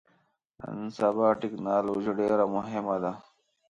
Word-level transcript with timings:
نن 0.75 0.81
سبا 0.97 1.27
ټکنالوژي 1.41 2.11
ډیره 2.19 2.45
مهمه 2.55 2.95
ده 3.03 3.13